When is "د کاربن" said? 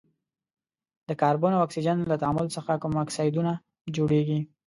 1.07-1.51